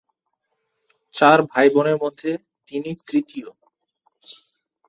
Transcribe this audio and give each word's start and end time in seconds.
চার 1.13 1.37
ভাইবোনের 1.51 1.97
মধ্যে 1.97 2.29
তিনি 2.67 2.91
তৃতীয়। 3.07 3.49